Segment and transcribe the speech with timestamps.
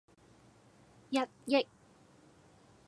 [1.11, 1.21] 一
[1.51, 1.67] 億